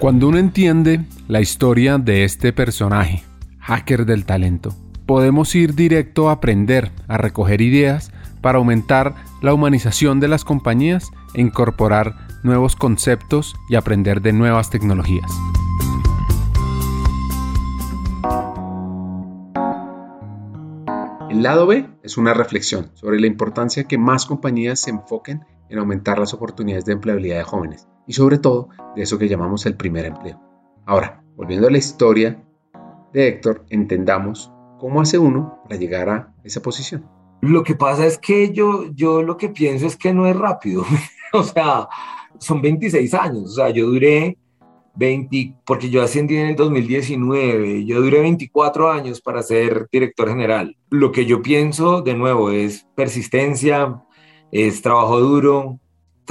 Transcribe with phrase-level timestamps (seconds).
[0.00, 3.22] Cuando uno entiende la historia de este personaje,
[3.58, 8.10] hacker del talento, podemos ir directo a aprender, a recoger ideas
[8.40, 14.70] para aumentar la humanización de las compañías e incorporar nuevos conceptos y aprender de nuevas
[14.70, 15.30] tecnologías.
[21.28, 25.78] El lado B es una reflexión sobre la importancia que más compañías se enfoquen en
[25.78, 29.76] aumentar las oportunidades de empleabilidad de jóvenes y sobre todo de eso que llamamos el
[29.76, 30.36] primer empleo.
[30.84, 32.42] Ahora, volviendo a la historia
[33.12, 37.08] de Héctor, entendamos cómo hace uno para llegar a esa posición.
[37.40, 40.84] Lo que pasa es que yo, yo lo que pienso es que no es rápido.
[41.32, 41.86] o sea,
[42.38, 43.44] son 26 años.
[43.44, 44.36] O sea, yo duré
[44.96, 50.76] 20, porque yo ascendí en el 2019, yo duré 24 años para ser director general.
[50.90, 54.02] Lo que yo pienso, de nuevo, es persistencia,
[54.50, 55.78] es trabajo duro,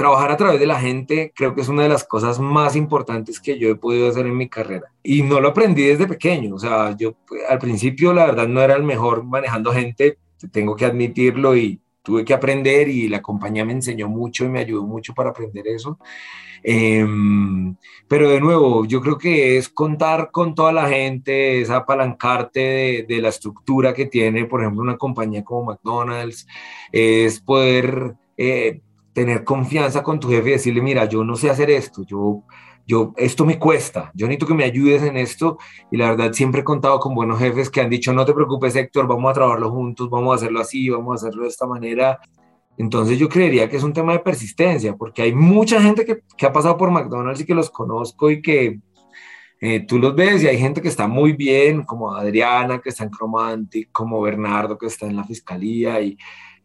[0.00, 3.38] trabajar a través de la gente creo que es una de las cosas más importantes
[3.38, 4.90] que yo he podido hacer en mi carrera.
[5.02, 8.76] Y no lo aprendí desde pequeño, o sea, yo al principio la verdad no era
[8.76, 10.16] el mejor manejando gente,
[10.52, 14.60] tengo que admitirlo y tuve que aprender y la compañía me enseñó mucho y me
[14.60, 15.98] ayudó mucho para aprender eso.
[16.62, 17.76] Em,
[18.08, 23.20] pero de nuevo, yo creo que es contar con toda la gente, es apalancarte de,
[23.20, 26.46] la estructura que tiene, por ejemplo, una compañía como McDonald's,
[26.90, 28.80] es poder eh,
[29.12, 32.44] tener confianza con tu jefe y decirle, mira, yo no sé hacer esto, yo,
[32.86, 35.58] yo, esto me cuesta, yo necesito que me ayudes en esto.
[35.90, 38.76] Y la verdad, siempre he contado con buenos jefes que han dicho, no te preocupes,
[38.76, 42.18] Héctor, vamos a trabajarlo juntos, vamos a hacerlo así, vamos a hacerlo de esta manera.
[42.78, 46.46] Entonces yo creería que es un tema de persistencia, porque hay mucha gente que, que
[46.46, 48.80] ha pasado por McDonald's y que los conozco y que
[49.60, 53.04] eh, tú los ves y hay gente que está muy bien, como Adriana, que está
[53.04, 56.16] en Cromantic, como Bernardo, que está en la fiscalía, y,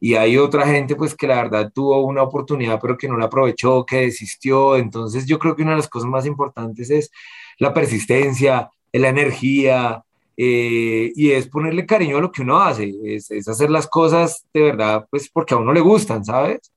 [0.06, 3.25] y hay otra gente pues que la verdad tuvo una oportunidad pero que no la
[3.25, 4.78] aprovechó, que desistió.
[4.78, 7.09] Entonces yo creo que una de las cosas más importantes es
[7.58, 10.03] la persistencia, la energía
[10.38, 14.62] eh, y es ponerle cariño a lo que uno hace, es, hacer las cosas de
[14.62, 16.72] verdad pues porque a uno le gustan, ¿sabes?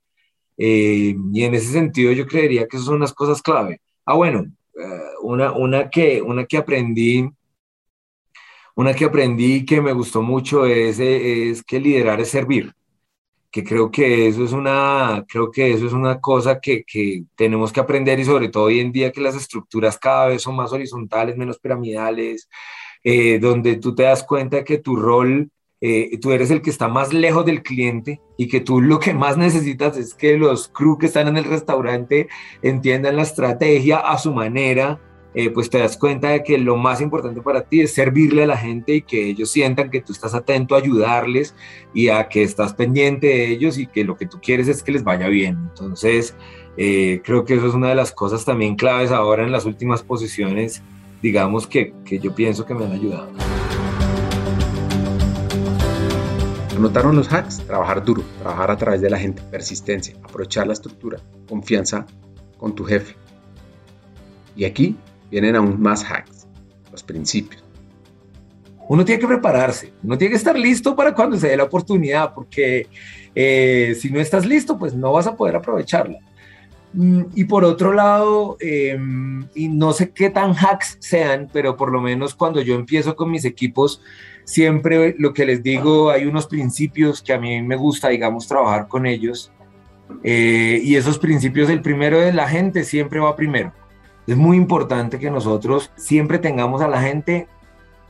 [0.57, 3.83] Eh, y en ese sentido yo creería que esas son las cosas clave.
[4.07, 4.47] Ah, bueno,
[4.81, 7.29] eh, una, una, que, una que aprendí
[8.75, 12.73] una que aprendí que me gustó mucho es, es que liderar es servir
[13.51, 17.73] que creo que eso es una, creo que eso es una cosa que, que, tenemos
[17.73, 20.73] que aprender y sobre todo hoy en día que las estructuras cada vez son más
[20.73, 22.49] horizontales, menos piramidales,
[23.05, 25.51] eh, donde tú te das cuenta que tu rol,
[25.81, 29.15] eh, tú eres el que está más lejos del cliente y que tú lo que
[29.15, 32.29] más necesitas es que los crew que están en el restaurante
[32.63, 35.01] entiendan la estrategia a su manera
[35.41, 38.47] eh, pues te das cuenta de que lo más importante para ti es servirle a
[38.49, 41.55] la gente y que ellos sientan que tú estás atento a ayudarles
[41.95, 44.91] y a que estás pendiente de ellos y que lo que tú quieres es que
[44.91, 45.57] les vaya bien.
[45.69, 46.35] Entonces,
[46.77, 50.03] eh, creo que eso es una de las cosas también claves ahora en las últimas
[50.03, 50.83] posiciones,
[51.23, 53.31] digamos, que, que yo pienso que me han ayudado.
[56.77, 57.59] ¿Anotaron los hacks?
[57.59, 62.07] Trabajar duro, trabajar a través de la gente, persistencia, aprovechar la estructura, confianza
[62.57, 63.15] con tu jefe.
[64.57, 64.97] Y aquí
[65.31, 66.47] vienen aún más hacks,
[66.91, 67.65] los principios.
[68.89, 72.33] Uno tiene que prepararse, uno tiene que estar listo para cuando se dé la oportunidad,
[72.33, 72.87] porque
[73.35, 76.19] eh, si no estás listo, pues no vas a poder aprovecharla.
[76.95, 81.93] Mm, y por otro lado, em, y no sé qué tan hacks sean, pero por
[81.93, 84.01] lo menos cuando yo empiezo con mis equipos,
[84.45, 88.89] siempre lo que les digo, hay unos principios que a mí me gusta, digamos, trabajar
[88.89, 89.53] con ellos.
[90.25, 93.73] Eh, y esos principios, el primero de la gente siempre va primero.
[94.29, 97.49] Es muy importante que nosotros siempre tengamos a la gente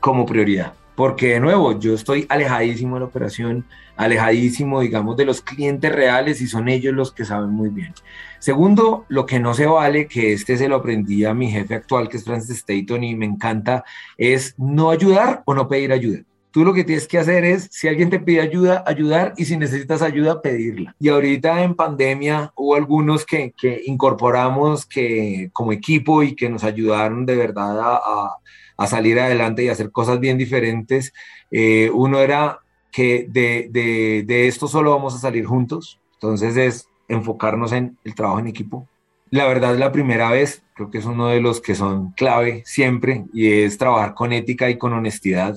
[0.01, 0.73] como prioridad.
[0.97, 3.65] Porque de nuevo, yo estoy alejadísimo de la operación,
[3.95, 7.93] alejadísimo, digamos, de los clientes reales y son ellos los que saben muy bien.
[8.39, 12.09] Segundo, lo que no se vale, que este se lo aprendí a mi jefe actual,
[12.09, 13.85] que es Francis Staton, y me encanta,
[14.17, 16.19] es no ayudar o no pedir ayuda.
[16.51, 19.57] Tú lo que tienes que hacer es, si alguien te pide ayuda, ayudar y si
[19.57, 20.95] necesitas ayuda, pedirla.
[20.99, 26.63] Y ahorita en pandemia hubo algunos que, que incorporamos que, como equipo y que nos
[26.63, 28.37] ayudaron de verdad a,
[28.77, 31.13] a salir adelante y hacer cosas bien diferentes.
[31.51, 32.59] Eh, uno era
[32.91, 35.99] que de, de, de esto solo vamos a salir juntos.
[36.13, 38.87] Entonces es enfocarnos en el trabajo en equipo,
[39.31, 42.63] la verdad es la primera vez, creo que es uno de los que son clave
[42.65, 45.55] siempre y es trabajar con ética y con honestidad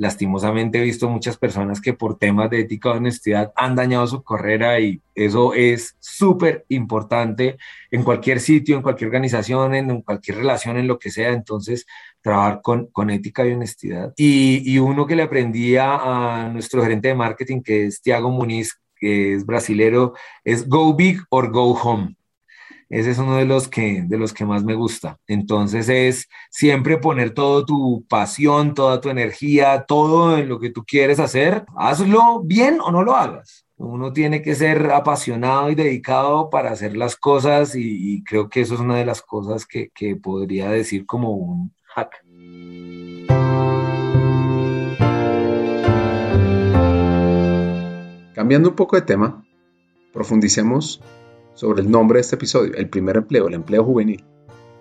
[0.00, 4.22] lastimosamente he visto muchas personas que por temas de ética o honestidad han dañado su
[4.22, 7.58] carrera y eso es súper importante
[7.90, 11.34] en cualquier sitio, en cualquier organización, en, cualquier relación, en lo que sea.
[11.34, 11.86] Entonces,
[12.22, 14.14] trabajar con, con ética y honestidad.
[14.16, 18.80] Y, y, uno que le aprendía a nuestro gerente de marketing, que es Tiago Muniz,
[18.96, 20.14] que es brasilero,
[20.44, 22.16] es go big or go home.
[22.90, 25.16] Ese es uno de los que, de los que más me gusta.
[25.28, 30.84] Entonces es siempre poner toda tu pasión, toda tu energía, todo en lo que tú
[30.84, 33.64] quieres hacer, hazlo bien o no lo hagas.
[33.76, 38.74] Uno tiene que ser apasionado y dedicado para hacer las cosas y, creo que eso
[38.74, 42.24] es una de las cosas que, que podría decir como un hack.
[48.34, 49.44] Cambiando un poco de tema,
[50.12, 51.00] profundicemos
[51.60, 54.24] sobre el nombre de este episodio, el primer empleo, el empleo juvenil.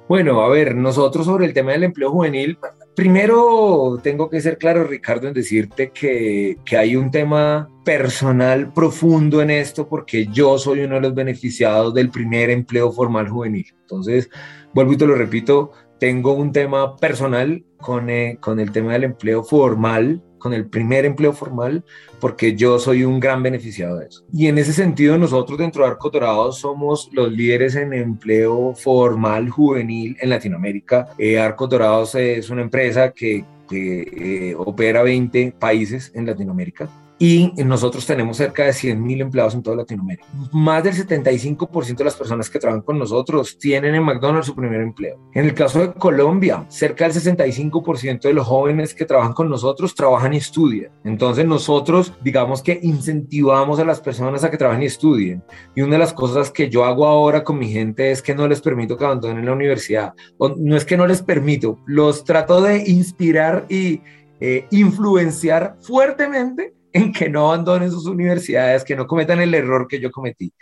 [0.07, 2.57] Bueno, a ver, nosotros sobre el tema del empleo juvenil,
[2.95, 9.41] primero tengo que ser claro, Ricardo, en decirte que, que, hay un tema personal profundo
[9.41, 13.67] en esto porque yo soy uno de los beneficiados del primer empleo formal juvenil.
[13.81, 14.29] Entonces,
[14.73, 19.03] vuelvo y te lo repito, tengo un tema personal con, eh, con el tema del
[19.03, 21.83] empleo formal con el primer empleo formal,
[22.19, 24.23] porque yo soy un gran beneficiado de eso.
[24.33, 29.49] Y en ese sentido, nosotros dentro de Arco Dorado somos los líderes en empleo formal
[29.49, 31.09] juvenil en Latinoamérica.
[31.17, 36.89] Eh, Arco Dorados es una empresa que, que eh, opera 20 países en Latinoamérica
[37.19, 40.25] y nosotros tenemos cerca de 100.000 empleados en toda Latinoamérica.
[40.53, 44.79] Más del 75% de las personas que trabajan con nosotros tienen en McDonald's su primer
[44.79, 45.19] empleo.
[45.33, 49.93] En el caso de Colombia, cerca del 65% de los jóvenes que trabajan con nosotros
[49.93, 50.93] trabajan y estudian.
[51.03, 55.43] Entonces nosotros, digamos que incentivamos a las personas a que trabajen y estudien.
[55.75, 58.47] Y una de las cosas que yo hago ahora con mi gente es que no
[58.47, 60.13] les permito que abandonen la universidad.
[60.37, 64.01] O no es que no les permito, los trato de inspirar y
[64.39, 69.99] eh, influenciar fuertemente en que no abandonen sus universidades, que no cometan el error que
[69.99, 70.53] yo cometí.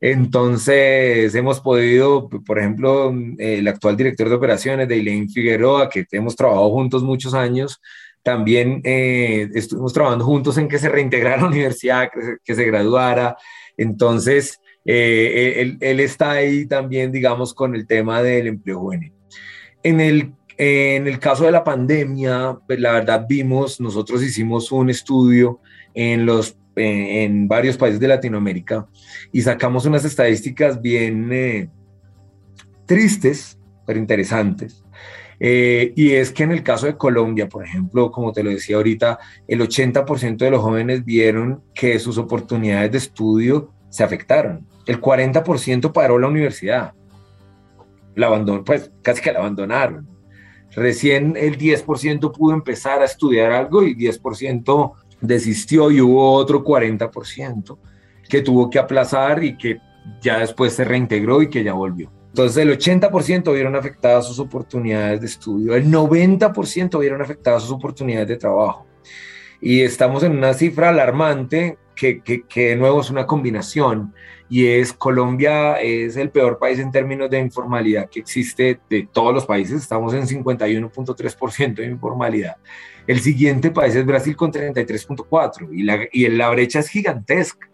[0.00, 6.70] Entonces, hemos podido, por ejemplo, el actual director de operaciones de Figueroa, que hemos trabajado
[6.70, 7.80] juntos muchos años,
[8.22, 12.10] también eh, estuvimos trabajando juntos en que se reintegrara a la universidad,
[12.44, 13.36] que se, graduara.
[13.76, 19.12] Entonces, eh, él, él, está ahí también, digamos, con el tema del empleo juvenil.
[19.82, 24.90] En el en el caso de la pandemia, pues la verdad vimos, nosotros hicimos un
[24.90, 25.60] estudio
[25.94, 28.88] en, los, en varios países de Latinoamérica
[29.30, 31.70] y sacamos unas estadísticas bien eh,
[32.86, 33.56] tristes,
[33.86, 34.84] pero interesantes.
[35.38, 38.76] Eh, y es que en el caso de Colombia, por ejemplo, como te lo decía
[38.78, 44.66] ahorita, el 80% de los jóvenes vieron que sus oportunidades de estudio se afectaron.
[44.86, 46.94] El 40% paró la universidad.
[48.16, 50.17] La abandonó, pues casi que la abandonaron.
[50.78, 57.76] Recién el 10% pudo empezar a estudiar algo y 10% desistió y hubo otro 40%
[58.28, 59.78] que tuvo que aplazar y que
[60.20, 62.12] ya después se reintegró y que ya volvió.
[62.28, 68.28] Entonces el 80% vieron afectadas sus oportunidades de estudio, el 90% vieron afectadas sus oportunidades
[68.28, 68.86] de trabajo.
[69.60, 74.14] Y estamos en una cifra alarmante que, de nuevo es una combinación
[74.48, 79.34] y es Colombia es el peor país en términos de informalidad que existe de todos
[79.34, 82.56] los países, estamos en 51.3% de informalidad.
[83.06, 87.68] El siguiente país es Brasil con 33.4% y la, y la brecha es gigantesca.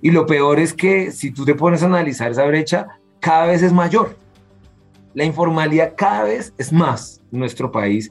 [0.00, 2.86] Y lo peor es que si tú te pones a analizar esa brecha,
[3.20, 4.16] cada vez es mayor.
[5.14, 8.10] La informalidad cada vez es más en nuestro país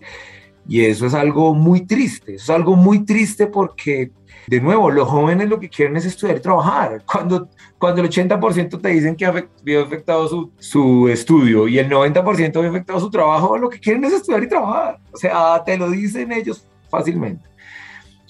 [0.67, 4.11] y eso es algo muy triste, eso es algo muy triste porque
[4.47, 7.03] de nuevo, los jóvenes lo que quieren es estudiar y trabajar.
[7.11, 12.63] Cuando, cuando el 80% te dicen que ha afectado su, su estudio y el 90%
[12.63, 14.99] ha afectado su trabajo, lo que quieren es estudiar y trabajar.
[15.11, 17.49] O sea, te lo dicen ellos fácilmente.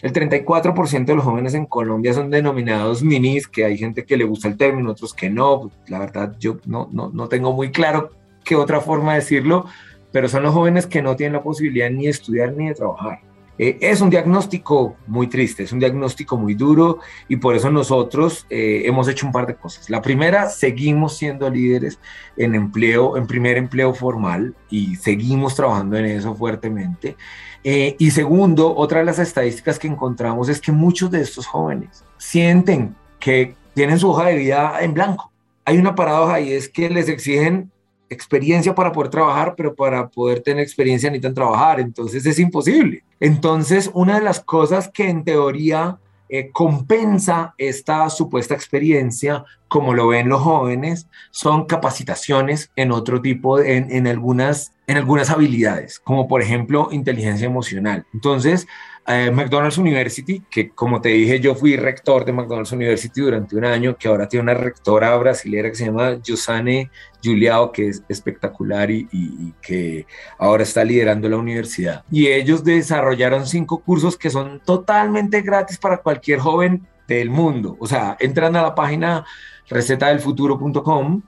[0.02, 4.24] El 34% de los jóvenes en Colombia son denominados minis, que hay gente que le
[4.24, 5.70] gusta el término, otros que no.
[5.88, 8.10] La verdad, yo no, no, no tengo muy claro
[8.44, 9.66] qué otra forma de decirlo,
[10.12, 13.20] pero son los jóvenes que no tienen la posibilidad ni de estudiar ni de trabajar.
[13.58, 18.48] Eh, es un diagnóstico muy triste, es un diagnóstico muy duro y por eso nosotros
[18.50, 19.88] eh, hemos hecho un par de cosas.
[19.90, 22.00] La primera, seguimos siendo líderes
[22.38, 27.18] en empleo, en primer empleo formal y seguimos trabajando en eso fuertemente.
[27.64, 32.04] Eh, y segundo, otra de las estadísticas que encontramos es que muchos de estos jóvenes
[32.18, 35.32] sienten que tienen su hoja de vida en blanco.
[35.66, 37.72] Hay una paradoja y es que les exigen
[38.12, 43.04] experiencia para poder trabajar, pero para poder tener experiencia necesitan trabajar, entonces es imposible.
[43.20, 45.98] Entonces, una de las cosas que en teoría
[46.30, 53.60] eh, compensa esta supuesta experiencia, como lo ven los jóvenes, son capacitaciones en otro tipo,
[53.60, 58.06] en, en, algunas, en algunas habilidades, como por ejemplo inteligencia emocional.
[58.14, 58.68] Entonces,
[59.08, 63.66] eh, McDonald's University, que como te dije, yo fui rector de McDonald's University durante un
[63.66, 66.92] año, que ahora tiene una rectora brasilera que se llama Josane
[67.24, 70.06] Juliao, que es espectacular y, y, que
[70.38, 72.04] ahora está liderando la universidad.
[72.12, 77.78] Y ellos desarrollaron cinco cursos que son totalmente gratis para cualquier joven del mundo.
[77.80, 79.26] O sea, entran a la página
[79.70, 81.22] recetadelfuturo.com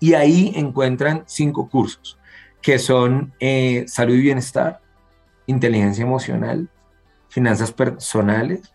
[0.00, 2.17] Y ahí encuentran cinco cursos,
[2.62, 4.80] que son eh, salud y bienestar,
[5.46, 6.68] inteligencia emocional,
[7.28, 8.72] finanzas personales,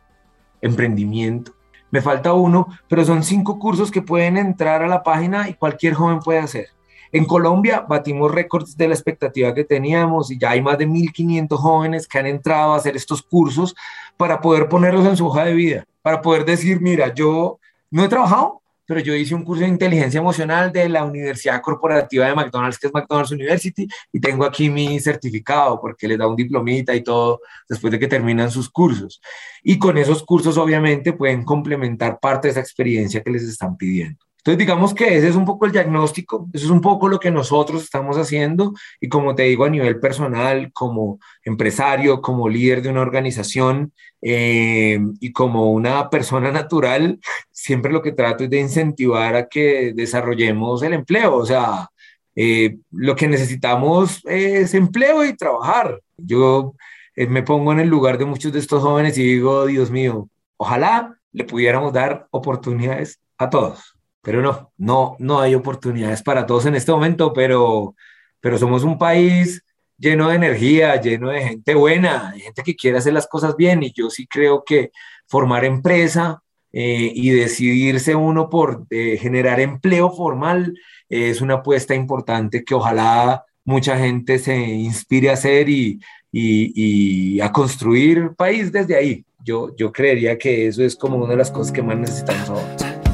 [0.62, 1.54] emprendimiento.
[1.92, 5.94] Me falta uno, pero son cinco cursos que pueden entrar a la página y cualquier
[5.94, 6.70] joven puede hacer.
[7.12, 11.58] En Colombia batimos récords de la expectativa que teníamos y ya hay más de 1.500
[11.58, 13.76] jóvenes que han entrado a hacer estos cursos
[14.18, 17.60] para poder ponerlos en su hoja de vida, para poder decir, mira, yo
[17.92, 22.28] no he trabajado, pero yo hice un curso de inteligencia emocional de la Universidad Corporativa
[22.28, 26.36] de McDonald's, que es McDonald's University, y tengo aquí mi certificado porque les da un
[26.36, 29.22] diplomita y todo después de que terminan sus cursos.
[29.64, 34.23] Y con esos cursos obviamente pueden complementar parte de esa experiencia que les están pidiendo.
[34.44, 37.32] Entonces, digamos que ese es un poco el diagnóstico, eso es un poco lo que
[37.32, 42.90] nosotros estamos haciendo y como te digo a nivel personal, como empresario, como líder de
[42.90, 47.22] una organización eh, y como una persona natural,
[47.52, 51.88] siempre lo que trato es de incentivar a que desarrollemos el empleo, o sea,
[52.36, 56.02] eh, lo que necesitamos es empleo y trabajar.
[56.18, 56.74] Yo
[57.16, 60.28] eh, me pongo en el lugar de muchos de estos jóvenes y digo, Dios mío,
[60.58, 63.93] ojalá le pudiéramos dar oportunidades a todos
[64.24, 67.94] pero no, no, no hay oportunidades para todos en este momento, pero,
[68.40, 69.64] pero somos un país
[69.98, 73.84] lleno de energía, lleno de gente buena, de gente que quiere hacer las cosas bien
[73.84, 74.92] y yo sí creo que
[75.28, 80.74] formar empresa eh, y decidirse uno por eh, generar empleo formal
[81.10, 86.00] es una apuesta importante que ojalá mucha gente se inspire a hacer y,
[86.32, 89.26] y, y a construir país desde ahí.
[89.46, 92.93] Yo, yo creería que eso es como una de las cosas que más necesitamos ahora.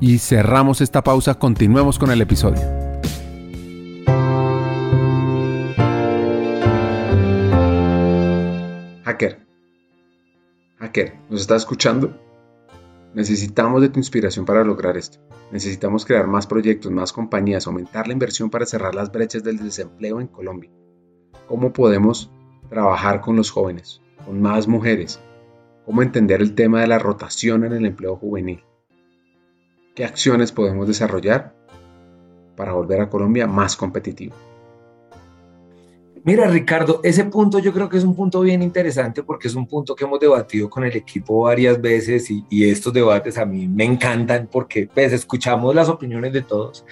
[0.00, 2.60] y cerramos esta pausa, continuemos con el episodio.
[9.04, 9.46] Hacker,
[10.78, 12.16] hacker, ¿nos estás escuchando?
[13.14, 15.18] Necesitamos de tu inspiración para lograr esto.
[15.50, 20.20] Necesitamos crear más proyectos, más compañías, aumentar la inversión para cerrar las brechas del desempleo
[20.20, 20.70] en Colombia.
[21.46, 22.30] ¿Cómo podemos
[22.70, 25.20] trabajar con los jóvenes, con más mujeres?
[25.84, 28.64] ¿Cómo entender el tema de la rotación en el empleo juvenil?
[29.94, 31.54] ¿Qué acciones podemos desarrollar
[32.56, 34.34] para volver a Colombia más competitivo?
[36.24, 39.66] Mira, Ricardo, ese punto yo creo que es un punto bien interesante porque es un
[39.66, 43.84] punto que hemos debatido con el equipo varias veces y, estos debates a mí me
[43.84, 46.86] encantan porque pues, escuchamos las opiniones de todos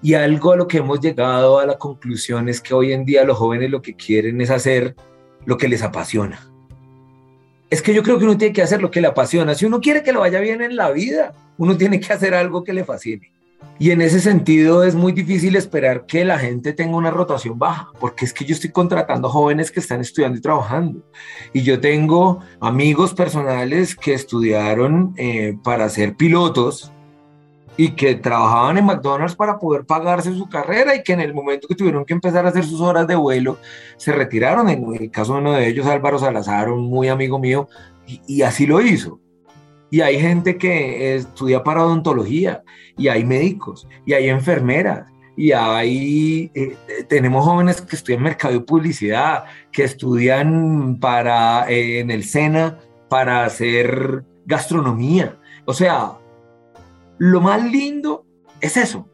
[0.00, 3.24] y algo a lo que hemos llegado a la conclusión es que hoy en día
[3.24, 4.94] los jóvenes lo que quieren es hacer
[5.44, 6.40] lo que les apasiona.
[7.70, 9.54] Es que yo creo que uno tiene que hacer lo que le apasiona.
[9.54, 12.64] Si uno quiere que le vaya bien en la vida, uno tiene que hacer algo
[12.64, 13.30] que le fascine.
[13.78, 17.90] Y en ese sentido es muy difícil esperar que la gente tenga una rotación baja,
[18.00, 21.04] porque es que yo estoy contratando jóvenes que están estudiando y trabajando.
[21.52, 26.92] Y yo tengo amigos personales que estudiaron eh, para ser pilotos
[27.78, 31.68] y que trabajaban en McDonald's para poder pagarse su carrera y que en el momento
[31.68, 33.56] que tuvieron que empezar a hacer sus horas de vuelo,
[33.96, 34.68] se retiraron.
[34.68, 37.68] En el caso de uno de ellos, Álvaro Salazar, un muy amigo mío,
[38.26, 39.20] y así lo hizo.
[39.92, 42.64] Y hay gente que estudia para odontología,
[42.96, 45.06] y hay médicos, y hay enfermeras,
[45.36, 46.76] y hay, eh,
[47.08, 52.76] tenemos jóvenes que estudian mercado y publicidad, que estudian para, eh, en el SENA
[53.08, 55.38] para hacer gastronomía.
[55.64, 56.18] O sea,
[57.18, 58.26] lo más lindo
[58.60, 59.08] es eso.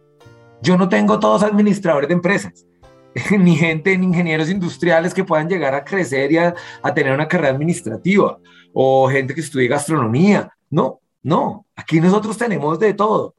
[0.63, 2.67] Yo no tengo todos administradores de empresas,
[3.39, 6.55] ni gente, ni ingenieros industriales que puedan llegar a crecer y a,
[6.95, 8.39] tener una carrera administrativa,
[8.73, 13.35] o gente que estudie gastronomía, no, no, aquí nosotros tenemos de todo.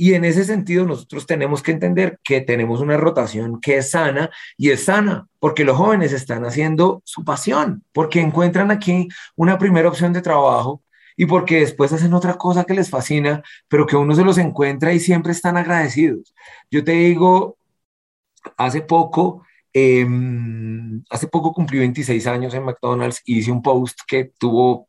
[0.00, 4.30] Y en ese sentido nosotros tenemos que entender que tenemos una rotación que es sana
[4.56, 9.88] y es sana porque los jóvenes están haciendo su pasión, porque encuentran aquí una primera
[9.88, 10.82] opción de trabajo
[11.18, 14.94] y porque después hacen otra cosa que les fascina, pero que uno se los encuentra
[14.94, 16.32] y siempre están agradecidos.
[16.70, 17.58] Yo te digo,
[18.56, 24.32] hace poco, em, hace poco cumplí 26 años en McDonald's y hice un post que
[24.38, 24.88] tuvo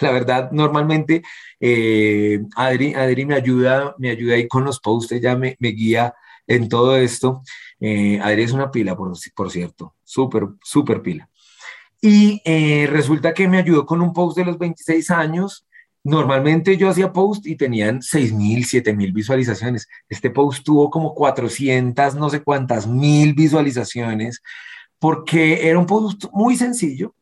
[0.00, 1.22] la verdad, normalmente
[1.60, 6.14] eh, Adri, Adri, me ayuda, me ayuda ahí con los posts, ella me, guía
[6.46, 7.42] en todo esto.
[7.80, 11.28] Eh, Adri es una pila, por, por cierto, súper, súper pila.
[12.00, 15.68] Y eh, resulta que me ayudó con un post de los 26 años
[16.08, 19.88] normalmente yo hacía post y tenían 6.000, 7.000 visualizaciones.
[20.08, 24.42] Este post tuvo como 400, no sé cuántas mil visualizaciones,
[24.98, 27.14] porque era un post muy sencillo,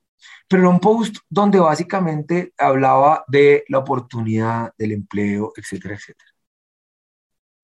[0.48, 6.30] pero era un post donde básicamente hablaba de la oportunidad del empleo, etcétera, etcétera.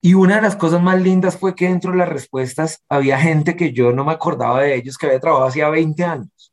[0.04, 3.56] Y una de las cosas más lindas fue que dentro de las respuestas había gente
[3.56, 6.51] que yo no me acordaba de ellos, que había trabajado hacía 20 años.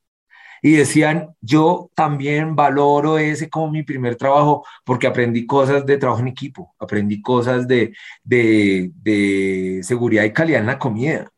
[0.62, 6.22] Y decían, yo también valoro ese como mi primer trabajo porque aprendí cosas de trabajo
[6.22, 11.30] en equipo, aprendí cosas de, de, de seguridad y calidad en la comida,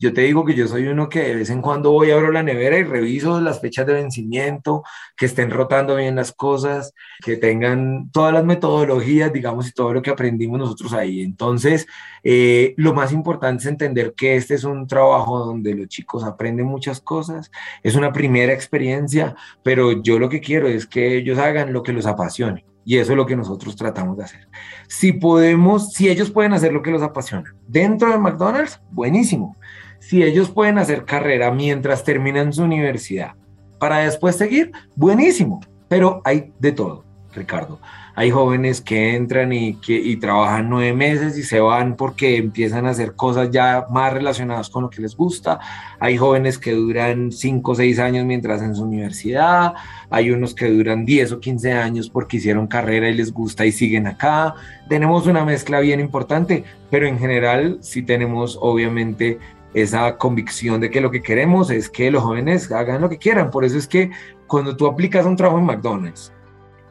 [0.00, 2.42] yo te digo que yo soy uno que de vez en cuando voy, abro la
[2.42, 4.82] nevera y reviso las fechas de vencimiento,
[5.14, 10.00] que estén rotando bien las cosas, que tengan todas las metodologías, digamos, y todo lo
[10.00, 11.20] que aprendimos nosotros ahí.
[11.20, 11.86] Entonces,
[12.24, 16.64] eh, lo más importante es entender que este es un trabajo donde los chicos aprenden
[16.64, 17.50] muchas cosas,
[17.82, 21.92] es una primera experiencia, pero yo lo que quiero es que ellos hagan lo que
[21.92, 22.64] los apasione.
[22.86, 24.48] Y eso es lo que nosotros tratamos de hacer.
[24.88, 29.59] Si podemos, si ellos pueden hacer lo que los apasiona dentro de McDonald's, buenísimo
[30.00, 33.34] si ellos pueden hacer carrera mientras terminan su universidad
[33.80, 37.04] para después seguir, buenísimo, pero hay de todo,
[37.34, 37.80] Ricardo.
[38.14, 42.90] Hay jóvenes que entran y, que, trabajan nueve meses y se van porque empiezan a
[42.90, 45.58] hacer cosas ya más relacionadas con lo que les gusta.
[45.98, 49.72] Hay jóvenes que duran cinco o seis años mientras en su universidad.
[50.10, 53.72] Hay unos que duran 10 o 15 años porque hicieron carrera y les gusta y
[53.72, 54.54] siguen acá.
[54.88, 59.38] Tenemos una mezcla bien importante, pero en general sí tenemos obviamente
[59.74, 63.50] esa convicción de que lo que queremos es que los jóvenes hagan lo que quieran.
[63.50, 64.10] Por eso es que
[64.46, 66.32] cuando tú aplicas un trabajo en McDonald's,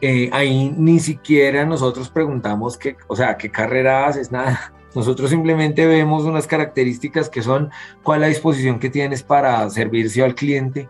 [0.01, 4.73] eh, ahí ni siquiera nosotros preguntamos qué, o sea, qué carrera haces, nada.
[4.95, 7.69] Nosotros simplemente vemos unas características que son
[8.01, 10.89] cuál es la disposición que tienes para servirse al cliente,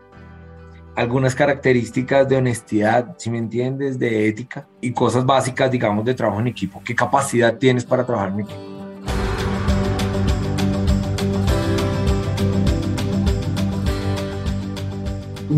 [0.95, 6.39] algunas características de honestidad, si me entiendes, de ética y cosas básicas, digamos, de trabajo
[6.39, 6.81] en equipo.
[6.85, 8.78] ¿Qué capacidad tienes para trabajar en equipo?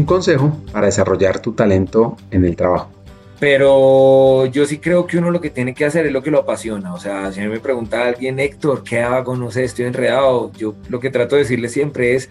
[0.01, 2.89] Un consejo para desarrollar tu talento en el trabajo.
[3.39, 6.39] Pero yo sí creo que uno lo que tiene que hacer es lo que lo
[6.39, 6.93] apasiona.
[6.93, 9.35] O sea, si me pregunta alguien, Héctor, ¿qué hago?
[9.35, 10.51] No sé, estoy enredado.
[10.57, 12.29] Yo lo que trato de decirle siempre es,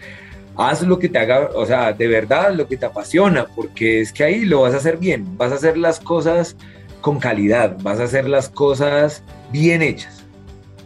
[0.56, 4.12] haz lo que te haga, o sea, de verdad lo que te apasiona, porque es
[4.12, 5.37] que ahí lo vas a hacer bien.
[5.37, 6.56] Vas a hacer las cosas
[7.00, 10.19] con calidad, vas a hacer las cosas bien hechas.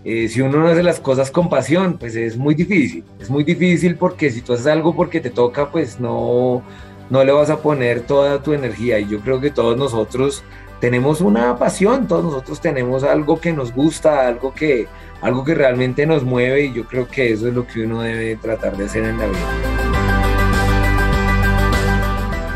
[0.06, 3.04] Eh, si uno no hace las cosas con pasión, pues es muy difícil.
[3.18, 6.62] Es muy difícil porque si tú haces algo porque te toca, pues no,
[7.08, 8.98] no le vas a poner toda tu energía.
[8.98, 10.44] Y yo creo que todos nosotros
[10.78, 14.86] tenemos una pasión, todos nosotros tenemos algo que nos gusta, algo que,
[15.22, 18.36] algo que realmente nos mueve y yo creo que eso es lo que uno debe
[18.36, 19.38] tratar de hacer en la vida.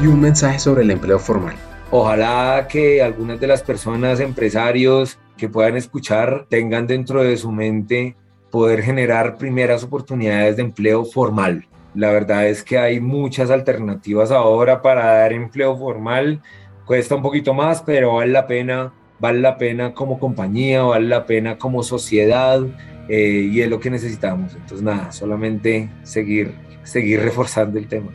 [0.02, 1.56] Y un mensaje sobre el empleo formal.
[1.90, 8.14] Ojalá que algunas de las personas, empresarios, que puedan escuchar tengan dentro de su mente
[8.51, 11.66] poder generar primeras oportunidades de empleo formal.
[11.94, 16.42] La verdad es que hay muchas alternativas ahora para dar empleo formal.
[16.85, 21.24] Cuesta un poquito más, pero vale la pena, vale la pena como compañía, vale la
[21.24, 22.61] pena como sociedad
[23.09, 24.55] eh, y es lo que necesitamos.
[24.55, 28.11] Entonces nada, solamente seguir, seguir reforzando el tema.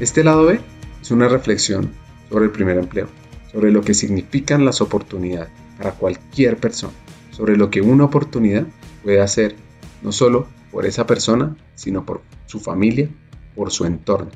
[0.00, 0.60] Este lado B
[1.08, 1.90] es una reflexión
[2.28, 3.06] sobre el primer empleo,
[3.50, 6.92] sobre lo que significan las oportunidades para cualquier persona,
[7.30, 8.66] sobre lo que una oportunidad
[9.02, 9.56] puede hacer
[10.02, 13.08] no solo por esa persona, sino por su familia,
[13.56, 14.30] por su entorno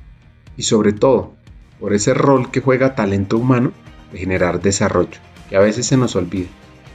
[0.57, 1.35] y sobre todo
[1.79, 3.73] por ese rol que juega talento humano
[4.11, 6.49] de generar desarrollo, que a veces se nos olvida,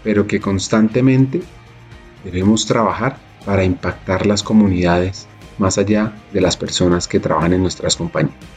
[0.03, 1.43] pero que constantemente
[2.23, 5.27] debemos trabajar para impactar las comunidades
[5.59, 8.56] más allá de las personas que trabajan en nuestras compañías.